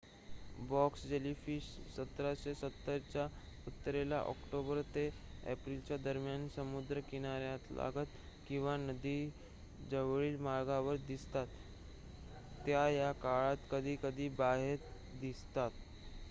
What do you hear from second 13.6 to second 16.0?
कधीकधी बाहेत दिसतात